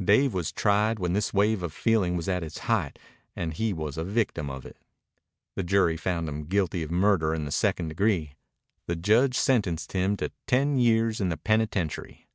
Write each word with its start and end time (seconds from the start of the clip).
Dave 0.00 0.32
was 0.32 0.52
tried 0.52 1.00
when 1.00 1.14
this 1.14 1.34
wave 1.34 1.64
of 1.64 1.72
feeling 1.72 2.16
was 2.16 2.28
at 2.28 2.44
its 2.44 2.58
height 2.58 2.96
and 3.34 3.54
he 3.54 3.72
was 3.72 3.98
a 3.98 4.04
victim 4.04 4.48
of 4.48 4.64
it. 4.64 4.76
The 5.56 5.64
jury 5.64 5.96
found 5.96 6.28
him 6.28 6.44
guilty 6.44 6.84
of 6.84 6.92
murder 6.92 7.34
in 7.34 7.44
the 7.44 7.50
second 7.50 7.88
degree. 7.88 8.34
The 8.86 8.94
judge 8.94 9.36
sentenced 9.36 9.90
him 9.90 10.16
to 10.18 10.30
ten 10.46 10.76
years 10.76 11.20
in 11.20 11.28
the 11.28 11.36
penitentiary. 11.36 12.28